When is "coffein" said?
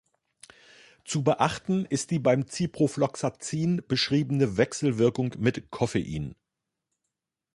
5.69-6.33